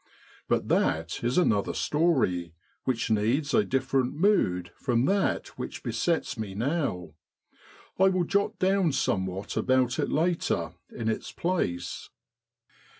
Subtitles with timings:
[0.47, 2.55] But that is another story,
[2.85, 7.13] which needs a different mood from that which besets me now.
[7.99, 12.09] I will jot down somewhat about it later in its place.